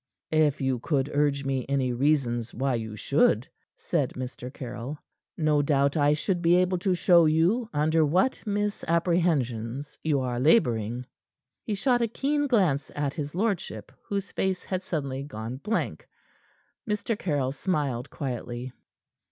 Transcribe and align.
"If 0.33 0.61
you 0.61 0.79
could 0.79 1.11
urge 1.13 1.45
me 1.45 1.63
any 1.69 1.93
reasons 1.93 2.55
why 2.55 2.73
you 2.73 2.95
should," 2.95 3.47
said 3.77 4.13
Mr. 4.13 4.51
Caryll, 4.51 4.97
"no 5.37 5.61
doubt 5.61 5.95
I 5.95 6.13
should 6.13 6.41
be 6.41 6.55
able 6.55 6.79
to 6.79 6.95
show 6.95 7.25
you 7.27 7.69
under 7.71 8.03
what 8.03 8.41
misapprehensions 8.43 9.99
you 10.03 10.19
are 10.21 10.39
laboring." 10.39 11.05
He 11.61 11.75
shot 11.75 12.01
a 12.01 12.07
keen 12.07 12.47
glance 12.47 12.89
at 12.95 13.13
his 13.13 13.35
lordship, 13.35 13.91
whose 14.01 14.31
face 14.31 14.63
had 14.63 14.81
suddenly 14.81 15.21
gone 15.21 15.57
blank. 15.57 16.09
Mr. 16.89 17.15
Caryll 17.15 17.51
smiled 17.51 18.09
quietly. 18.09 18.71